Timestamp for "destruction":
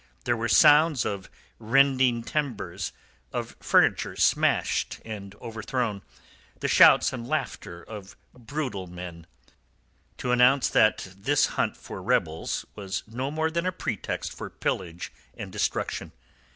15.51-16.13